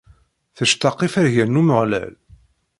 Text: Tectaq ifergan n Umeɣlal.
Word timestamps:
Tectaq 0.55 0.99
ifergan 1.07 1.53
n 1.55 1.59
Umeɣlal. 1.61 2.11